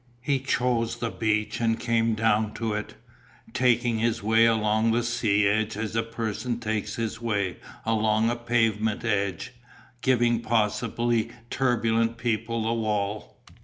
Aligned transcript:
He 0.21 0.39
chose 0.39 0.97
the 0.97 1.11
beach 1.11 1.61
and 1.61 1.79
came 1.79 2.15
down 2.15 2.55
to 2.55 2.73
it, 2.73 2.95
taking 3.53 3.99
his 3.99 4.23
way 4.23 4.47
along 4.47 4.91
the 4.93 5.03
sea 5.03 5.45
edge 5.45 5.77
as 5.77 5.95
a 5.95 6.01
person 6.01 6.59
takes 6.59 6.95
his 6.95 7.21
way 7.21 7.57
along 7.85 8.27
a 8.31 8.35
pavement 8.35 9.05
edge, 9.05 9.51
giving 10.01 10.41
possibly 10.41 11.29
turbulent 11.51 12.17
people 12.17 12.63
the 12.63 12.73
wall. 12.73 13.39